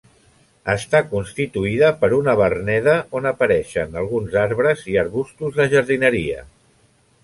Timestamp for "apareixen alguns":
3.35-4.41